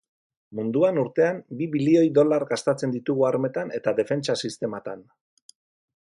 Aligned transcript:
Munduan 0.59 0.95
urtean 1.01 1.41
bi 1.59 1.67
bilioi 1.75 2.07
dolar 2.17 2.45
gastatzen 2.53 2.95
ditugu 2.95 3.27
armetan 3.29 3.73
eta 3.81 3.93
defentsa 4.01 4.37
sistematan. 4.47 5.05